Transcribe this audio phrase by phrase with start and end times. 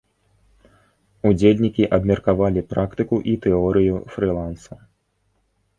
[1.31, 4.73] Удзельнікі абмеркавалі практыку і тэорыю фрылансу.